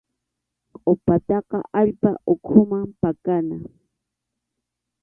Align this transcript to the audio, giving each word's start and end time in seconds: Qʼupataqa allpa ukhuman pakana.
Qʼupataqa 0.83 1.57
allpa 1.79 2.09
ukhuman 2.33 2.85
pakana. 3.01 3.57